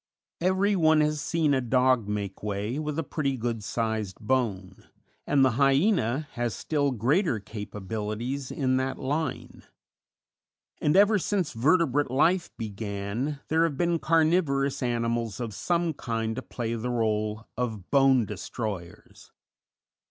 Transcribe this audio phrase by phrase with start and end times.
[0.39, 4.85] Every one has seen a dog make way with a pretty good sized bone,
[5.27, 9.61] and the Hyena has still greater capabilities in that line;
[10.81, 16.41] and ever since vertebrate life began there have been carnivorous animals of some kind to
[16.41, 19.31] play the rôle of bone destroyers.